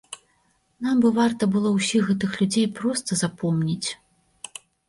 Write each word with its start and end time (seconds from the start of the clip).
Нам 0.85 0.95
бы 1.03 1.11
варта 1.17 1.43
было 1.57 1.69
ўсіх 1.75 2.09
гэтых 2.13 2.31
людзей 2.41 2.67
проста 2.81 3.21
запомніць. 3.23 3.89